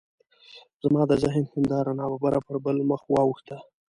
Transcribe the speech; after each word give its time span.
زما 0.83 1.01
د 1.07 1.13
ذهن 1.23 1.45
هنداره 1.53 1.91
ناببره 1.99 2.39
پر 2.47 2.55
بل 2.65 2.77
مخ 2.89 3.01
واوښته. 3.13 3.57